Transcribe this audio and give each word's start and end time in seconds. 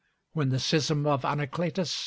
When 0.33 0.49
the 0.49 0.57
schism 0.57 1.05
of 1.05 1.21
Anacletus 1.23 1.99
II. 1.99 1.99